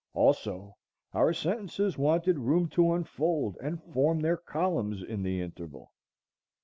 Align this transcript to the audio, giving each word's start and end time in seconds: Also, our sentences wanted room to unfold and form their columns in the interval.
Also, 0.15 0.75
our 1.13 1.31
sentences 1.31 1.95
wanted 1.95 2.39
room 2.39 2.67
to 2.69 2.91
unfold 2.91 3.55
and 3.61 3.83
form 3.93 4.19
their 4.21 4.37
columns 4.37 5.03
in 5.03 5.21
the 5.21 5.39
interval. 5.39 5.91